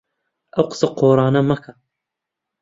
ئەو 0.55 0.63
قسە 0.71 0.87
قۆڕانە 0.99 1.41
مەکە. 1.49 1.73